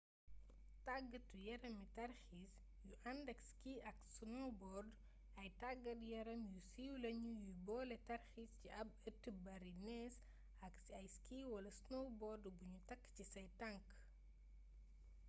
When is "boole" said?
7.67-7.95